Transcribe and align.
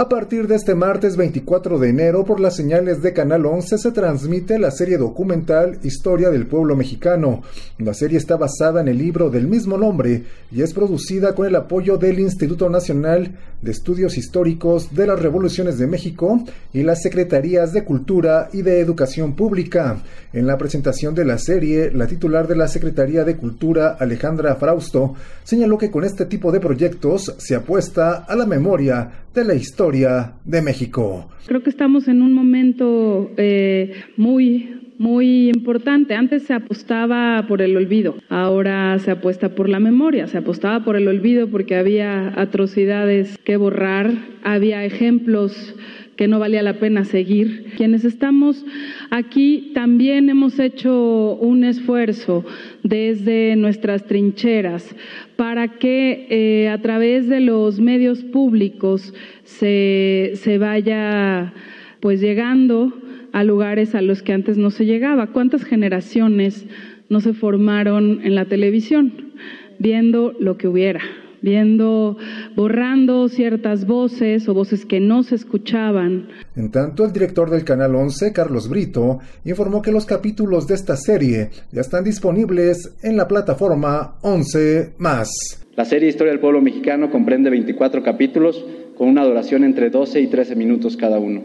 A 0.00 0.08
partir 0.08 0.46
de 0.48 0.54
este 0.54 0.74
martes 0.74 1.18
24 1.18 1.78
de 1.78 1.90
enero, 1.90 2.24
por 2.24 2.40
las 2.40 2.56
señales 2.56 3.02
de 3.02 3.12
Canal 3.12 3.44
11, 3.44 3.76
se 3.76 3.92
transmite 3.92 4.58
la 4.58 4.70
serie 4.70 4.96
documental 4.96 5.78
Historia 5.82 6.30
del 6.30 6.46
Pueblo 6.46 6.74
Mexicano. 6.74 7.42
La 7.76 7.92
serie 7.92 8.16
está 8.16 8.38
basada 8.38 8.80
en 8.80 8.88
el 8.88 8.96
libro 8.96 9.28
del 9.28 9.46
mismo 9.46 9.76
nombre 9.76 10.22
y 10.50 10.62
es 10.62 10.72
producida 10.72 11.34
con 11.34 11.46
el 11.46 11.54
apoyo 11.54 11.98
del 11.98 12.18
Instituto 12.18 12.70
Nacional 12.70 13.36
de 13.60 13.70
Estudios 13.70 14.16
Históricos 14.16 14.94
de 14.94 15.06
las 15.06 15.20
Revoluciones 15.20 15.76
de 15.76 15.86
México 15.86 16.42
y 16.72 16.82
las 16.82 17.02
Secretarías 17.02 17.74
de 17.74 17.84
Cultura 17.84 18.48
y 18.54 18.62
de 18.62 18.80
Educación 18.80 19.34
Pública. 19.34 19.98
En 20.32 20.46
la 20.46 20.56
presentación 20.56 21.14
de 21.14 21.26
la 21.26 21.36
serie, 21.36 21.90
la 21.90 22.06
titular 22.06 22.48
de 22.48 22.56
la 22.56 22.68
Secretaría 22.68 23.24
de 23.24 23.36
Cultura, 23.36 23.98
Alejandra 24.00 24.54
Frausto, 24.54 25.14
señaló 25.44 25.76
que 25.76 25.90
con 25.90 26.04
este 26.04 26.24
tipo 26.24 26.52
de 26.52 26.60
proyectos 26.60 27.34
se 27.36 27.54
apuesta 27.54 28.24
a 28.26 28.34
la 28.34 28.46
memoria 28.46 29.26
de 29.34 29.44
la 29.44 29.54
historia 29.54 30.34
de 30.44 30.62
México. 30.62 31.28
Creo 31.46 31.62
que 31.62 31.70
estamos 31.70 32.08
en 32.08 32.22
un 32.22 32.32
momento 32.32 33.30
eh, 33.36 33.92
muy 34.16 34.80
muy 35.00 35.48
importante. 35.48 36.14
Antes 36.14 36.42
se 36.42 36.52
apostaba 36.52 37.46
por 37.48 37.62
el 37.62 37.74
olvido, 37.74 38.16
ahora 38.28 38.98
se 38.98 39.10
apuesta 39.10 39.54
por 39.54 39.66
la 39.66 39.80
memoria. 39.80 40.26
Se 40.26 40.36
apostaba 40.36 40.84
por 40.84 40.94
el 40.94 41.08
olvido 41.08 41.48
porque 41.48 41.74
había 41.74 42.38
atrocidades 42.38 43.38
que 43.38 43.56
borrar, 43.56 44.12
había 44.44 44.84
ejemplos 44.84 45.74
que 46.20 46.28
no 46.28 46.38
valía 46.38 46.62
la 46.62 46.74
pena 46.74 47.06
seguir. 47.06 47.72
Quienes 47.78 48.04
estamos 48.04 48.66
aquí 49.08 49.70
también 49.72 50.28
hemos 50.28 50.58
hecho 50.58 51.38
un 51.40 51.64
esfuerzo 51.64 52.44
desde 52.82 53.56
nuestras 53.56 54.04
trincheras 54.04 54.94
para 55.36 55.78
que 55.78 56.26
eh, 56.28 56.68
a 56.68 56.76
través 56.82 57.26
de 57.26 57.40
los 57.40 57.80
medios 57.80 58.22
públicos 58.22 59.14
se, 59.44 60.32
se 60.34 60.58
vaya 60.58 61.54
pues 62.00 62.20
llegando 62.20 62.92
a 63.32 63.42
lugares 63.42 63.94
a 63.94 64.02
los 64.02 64.22
que 64.22 64.34
antes 64.34 64.58
no 64.58 64.70
se 64.70 64.84
llegaba. 64.84 65.28
¿Cuántas 65.28 65.64
generaciones 65.64 66.66
no 67.08 67.20
se 67.20 67.32
formaron 67.32 68.20
en 68.24 68.34
la 68.34 68.44
televisión 68.44 69.32
viendo 69.78 70.34
lo 70.38 70.58
que 70.58 70.68
hubiera? 70.68 71.00
Viendo, 71.42 72.16
borrando 72.54 73.28
ciertas 73.28 73.86
voces 73.86 74.48
o 74.48 74.54
voces 74.54 74.84
que 74.84 75.00
no 75.00 75.22
se 75.22 75.34
escuchaban. 75.34 76.28
En 76.56 76.70
tanto, 76.70 77.04
el 77.04 77.12
director 77.12 77.50
del 77.50 77.64
Canal 77.64 77.94
11, 77.94 78.32
Carlos 78.32 78.68
Brito, 78.68 79.20
informó 79.44 79.82
que 79.82 79.92
los 79.92 80.06
capítulos 80.06 80.66
de 80.66 80.74
esta 80.74 80.96
serie 80.96 81.50
ya 81.72 81.80
están 81.80 82.04
disponibles 82.04 82.96
en 83.02 83.16
la 83.16 83.28
plataforma 83.28 84.16
11 84.22 84.94
más. 84.98 85.30
La 85.76 85.84
serie 85.84 86.08
Historia 86.08 86.32
del 86.32 86.40
Pueblo 86.40 86.60
Mexicano 86.60 87.10
comprende 87.10 87.48
24 87.48 88.02
capítulos 88.02 88.64
con 88.96 89.08
una 89.08 89.24
duración 89.24 89.64
entre 89.64 89.88
12 89.88 90.20
y 90.20 90.26
13 90.26 90.56
minutos 90.56 90.96
cada 90.96 91.18
uno. 91.18 91.42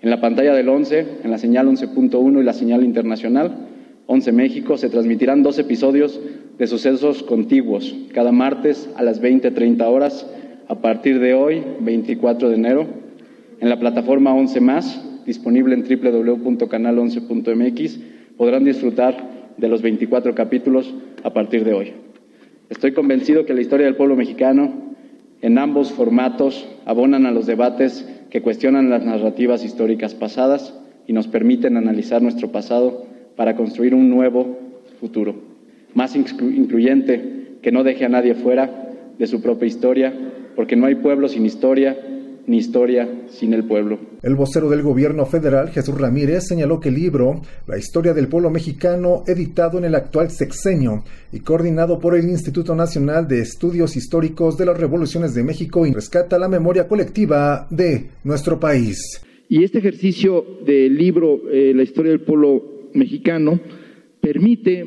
En 0.00 0.10
la 0.10 0.20
pantalla 0.20 0.54
del 0.54 0.68
11, 0.68 1.06
en 1.22 1.30
la 1.30 1.38
señal 1.38 1.66
11.1 1.68 2.40
y 2.40 2.44
la 2.44 2.52
señal 2.52 2.84
internacional, 2.84 3.68
11 4.06 4.32
México, 4.32 4.76
se 4.76 4.90
transmitirán 4.90 5.42
dos 5.42 5.58
episodios 5.58 6.20
de 6.58 6.66
sucesos 6.66 7.22
contiguos, 7.22 7.96
cada 8.12 8.32
martes 8.32 8.90
a 8.96 9.02
las 9.02 9.22
20.30 9.22 9.82
horas, 9.86 10.26
a 10.68 10.80
partir 10.80 11.20
de 11.20 11.32
hoy, 11.34 11.62
24 11.80 12.50
de 12.50 12.54
enero, 12.54 12.86
en 13.60 13.68
la 13.68 13.78
plataforma 13.78 14.34
11 14.34 14.60
más, 14.60 15.00
disponible 15.24 15.74
en 15.74 15.84
www.canal11.mx, 15.84 18.00
podrán 18.36 18.64
disfrutar 18.64 19.52
de 19.56 19.68
los 19.68 19.82
24 19.82 20.34
capítulos 20.34 20.92
a 21.22 21.32
partir 21.32 21.64
de 21.64 21.72
hoy. 21.72 21.92
Estoy 22.68 22.92
convencido 22.92 23.46
que 23.46 23.54
la 23.54 23.62
historia 23.62 23.86
del 23.86 23.94
pueblo 23.96 24.16
mexicano, 24.16 24.92
en 25.40 25.56
ambos 25.58 25.92
formatos, 25.92 26.66
abonan 26.84 27.24
a 27.26 27.30
los 27.30 27.46
debates 27.46 28.06
que 28.30 28.42
cuestionan 28.42 28.90
las 28.90 29.04
narrativas 29.04 29.64
históricas 29.64 30.14
pasadas 30.14 30.74
y 31.06 31.12
nos 31.12 31.28
permiten 31.28 31.76
analizar 31.76 32.20
nuestro 32.20 32.50
pasado 32.52 33.13
para 33.36 33.56
construir 33.56 33.94
un 33.94 34.10
nuevo 34.10 34.58
futuro, 35.00 35.34
más 35.94 36.16
incluyente, 36.16 37.58
que 37.62 37.72
no 37.72 37.82
deje 37.82 38.04
a 38.04 38.08
nadie 38.08 38.34
fuera 38.34 39.14
de 39.18 39.26
su 39.26 39.40
propia 39.40 39.66
historia, 39.66 40.12
porque 40.56 40.76
no 40.76 40.86
hay 40.86 40.96
pueblo 40.96 41.28
sin 41.28 41.46
historia, 41.46 41.96
ni 42.46 42.58
historia 42.58 43.08
sin 43.28 43.54
el 43.54 43.64
pueblo. 43.64 43.98
El 44.22 44.34
vocero 44.34 44.68
del 44.68 44.82
gobierno 44.82 45.26
federal, 45.26 45.70
Jesús 45.70 45.98
Ramírez, 45.98 46.46
señaló 46.46 46.80
que 46.80 46.88
el 46.90 46.94
libro 46.96 47.42
La 47.66 47.78
historia 47.78 48.12
del 48.12 48.28
pueblo 48.28 48.50
mexicano, 48.50 49.22
editado 49.26 49.78
en 49.78 49.84
el 49.84 49.94
actual 49.94 50.30
sexenio 50.30 51.04
y 51.32 51.40
coordinado 51.40 51.98
por 51.98 52.16
el 52.16 52.28
Instituto 52.28 52.74
Nacional 52.74 53.26
de 53.28 53.40
Estudios 53.40 53.96
Históricos 53.96 54.56
de 54.56 54.66
las 54.66 54.78
Revoluciones 54.78 55.34
de 55.34 55.42
México, 55.42 55.84
rescata 55.92 56.38
la 56.38 56.48
memoria 56.48 56.86
colectiva 56.86 57.66
de 57.70 58.06
nuestro 58.24 58.60
país. 58.60 58.98
Y 59.48 59.62
este 59.62 59.78
ejercicio 59.78 60.44
del 60.64 60.96
libro 60.96 61.42
eh, 61.50 61.72
La 61.74 61.82
historia 61.82 62.10
del 62.10 62.22
pueblo 62.22 62.73
mexicano 62.94 63.60
permite 64.20 64.86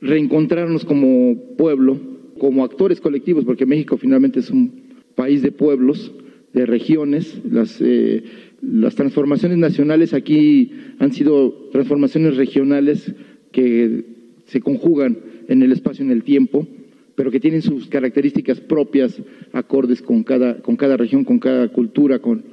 reencontrarnos 0.00 0.84
como 0.84 1.56
pueblo, 1.56 1.98
como 2.38 2.64
actores 2.64 3.00
colectivos, 3.00 3.44
porque 3.44 3.66
México 3.66 3.96
finalmente 3.96 4.40
es 4.40 4.50
un 4.50 4.86
país 5.14 5.42
de 5.42 5.52
pueblos, 5.52 6.12
de 6.52 6.66
regiones. 6.66 7.40
Las, 7.50 7.80
eh, 7.80 8.24
las 8.62 8.94
transformaciones 8.94 9.58
nacionales 9.58 10.14
aquí 10.14 10.72
han 10.98 11.12
sido 11.12 11.68
transformaciones 11.72 12.36
regionales 12.36 13.14
que 13.52 14.04
se 14.46 14.60
conjugan 14.60 15.18
en 15.48 15.62
el 15.62 15.72
espacio 15.72 16.04
en 16.04 16.10
el 16.10 16.22
tiempo, 16.22 16.66
pero 17.14 17.30
que 17.30 17.40
tienen 17.40 17.62
sus 17.62 17.88
características 17.88 18.60
propias, 18.60 19.20
acordes 19.52 20.02
con 20.02 20.22
cada, 20.22 20.58
con 20.58 20.76
cada 20.76 20.96
región, 20.96 21.24
con 21.24 21.38
cada 21.38 21.68
cultura, 21.68 22.18
con, 22.20 22.44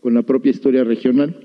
con 0.00 0.14
la 0.14 0.22
propia 0.22 0.50
historia 0.50 0.84
regional. 0.84 1.36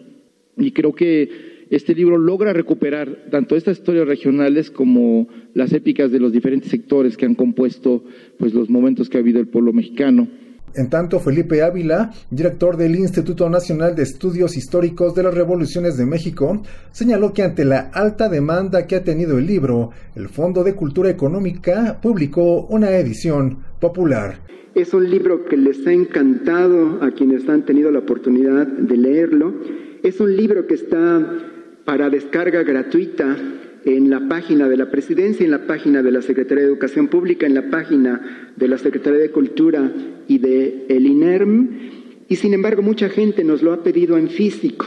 Y 0.58 0.72
creo 0.72 0.94
que 0.94 1.53
este 1.70 1.96
libro 1.96 2.18
logra 2.18 2.54
recuperar 2.54 3.26
tanto 3.32 3.56
estas 3.56 3.78
historias 3.78 4.08
regionales 4.08 4.72
como 4.72 5.28
las 5.54 5.74
épicas 5.74 6.12
de 6.12 6.20
los 6.20 6.32
diferentes 6.32 6.72
sectores 6.72 7.18
que 7.18 7.26
han 7.26 7.36
compuesto 7.36 8.04
pues, 8.38 8.54
los 8.54 8.70
momentos 8.70 9.10
que 9.10 9.18
ha 9.18 9.22
habido 9.22 9.40
el 9.40 9.48
pueblo 9.48 9.74
mexicano. 9.74 10.28
En 10.76 10.90
tanto, 10.90 11.20
Felipe 11.20 11.62
Ávila, 11.62 12.12
director 12.32 12.78
del 12.78 12.96
Instituto 12.96 13.48
Nacional 13.48 13.96
de 13.96 14.04
Estudios 14.04 14.58
Históricos 14.58 15.14
de 15.14 15.22
las 15.22 15.34
Revoluciones 15.34 15.98
de 15.98 16.06
México, 16.08 16.64
señaló 16.92 17.32
que 17.32 17.44
ante 17.44 17.64
la 17.64 17.92
alta 17.94 18.28
demanda 18.28 18.88
que 18.88 18.96
ha 18.96 19.04
tenido 19.04 19.38
el 19.38 19.46
libro, 19.46 19.92
el 20.16 20.30
Fondo 20.30 20.64
de 20.64 20.74
Cultura 20.74 21.12
Económica 21.12 22.00
publicó 22.02 22.66
una 22.66 22.90
edición 22.98 23.60
popular. 23.80 24.40
Es 24.74 24.96
un 24.96 25.08
libro 25.08 25.46
que 25.46 25.58
les 25.58 25.86
ha 25.86 25.94
encantado 25.94 27.04
a 27.04 27.12
quienes 27.12 27.48
han 27.48 27.64
tenido 27.64 27.92
la 27.92 28.00
oportunidad 28.00 28.66
de 28.66 28.98
leerlo. 28.98 29.54
Es 30.04 30.20
un 30.20 30.36
libro 30.36 30.68
que 30.68 30.74
está 30.74 31.26
para 31.86 32.10
descarga 32.10 32.64
gratuita 32.64 33.38
en 33.86 34.10
la 34.10 34.28
página 34.28 34.68
de 34.68 34.76
la 34.76 34.92
Presidencia, 34.92 35.46
en 35.46 35.52
la 35.52 35.66
página 35.66 36.04
de 36.04 36.12
la 36.12 36.22
Secretaría 36.22 36.66
de 36.66 36.70
Educación 36.70 37.08
Pública, 37.08 37.46
en 37.46 37.54
la 37.54 37.70
página 37.70 38.52
de 38.58 38.68
la 38.68 38.78
Secretaría 38.78 39.20
de 39.20 39.32
Cultura 39.32 39.94
y 40.28 40.40
de 40.40 40.88
el 40.90 41.06
INERM, 41.06 41.70
y 42.28 42.36
sin 42.36 42.54
embargo 42.54 42.82
mucha 42.82 43.08
gente 43.08 43.46
nos 43.46 43.64
lo 43.64 43.72
ha 43.72 43.82
pedido 43.82 44.18
en 44.18 44.28
físico. 44.28 44.86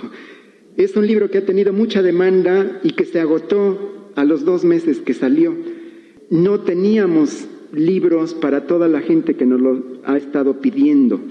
Es 0.76 0.96
un 0.96 1.06
libro 1.06 1.30
que 1.30 1.38
ha 1.38 1.46
tenido 1.46 1.72
mucha 1.72 2.02
demanda 2.02 2.80
y 2.82 2.90
que 2.90 3.06
se 3.06 3.18
agotó 3.18 4.10
a 4.16 4.24
los 4.24 4.44
dos 4.44 4.66
meses 4.66 4.98
que 4.98 5.14
salió. 5.14 5.56
No 6.28 6.60
teníamos 6.60 7.48
libros 7.72 8.34
para 8.34 8.66
toda 8.66 8.86
la 8.86 9.00
gente 9.00 9.34
que 9.34 9.46
nos 9.46 9.62
lo 9.62 9.82
ha 10.04 10.18
estado 10.18 10.60
pidiendo. 10.60 11.22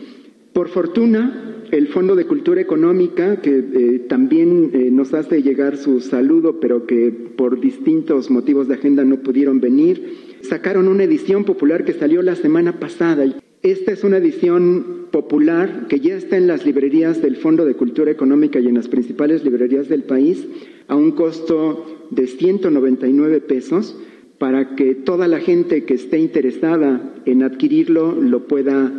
Por 0.53 0.69
fortuna, 0.69 1.44
el 1.71 1.87
Fondo 1.87 2.15
de 2.15 2.25
Cultura 2.25 2.61
Económica, 2.61 3.41
que 3.41 3.57
eh, 3.57 3.99
también 4.07 4.71
eh, 4.73 4.89
nos 4.91 5.13
hace 5.13 5.41
llegar 5.41 5.77
su 5.77 5.99
saludo, 5.99 6.59
pero 6.59 6.85
que 6.85 7.11
por 7.11 7.59
distintos 7.59 8.29
motivos 8.29 8.67
de 8.67 8.75
agenda 8.75 9.03
no 9.03 9.17
pudieron 9.17 9.59
venir, 9.59 10.37
sacaron 10.41 10.87
una 10.87 11.03
edición 11.03 11.43
popular 11.43 11.85
que 11.85 11.93
salió 11.93 12.21
la 12.21 12.35
semana 12.35 12.79
pasada. 12.79 13.25
Esta 13.61 13.91
es 13.91 14.03
una 14.03 14.17
edición 14.17 15.07
popular 15.11 15.87
que 15.87 15.99
ya 15.99 16.15
está 16.15 16.37
en 16.37 16.47
las 16.47 16.65
librerías 16.65 17.21
del 17.21 17.37
Fondo 17.37 17.65
de 17.65 17.75
Cultura 17.75 18.11
Económica 18.11 18.59
y 18.59 18.67
en 18.67 18.75
las 18.75 18.87
principales 18.87 19.43
librerías 19.43 19.89
del 19.89 20.03
país 20.03 20.45
a 20.87 20.95
un 20.95 21.11
costo 21.11 22.07
de 22.11 22.27
199 22.27 23.41
pesos 23.41 23.97
para 24.37 24.75
que 24.75 24.93
toda 24.93 25.27
la 25.27 25.39
gente 25.39 25.85
que 25.85 25.95
esté 25.95 26.19
interesada 26.19 27.15
en 27.25 27.43
adquirirlo 27.43 28.13
lo 28.13 28.47
pueda 28.47 28.91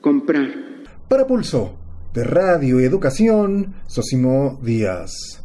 comprar. 0.00 0.84
Para 1.08 1.26
Pulso 1.26 1.83
de 2.14 2.22
Radio 2.22 2.80
y 2.80 2.84
Educación, 2.84 3.74
Sosimo 3.88 4.60
Díaz. 4.62 5.42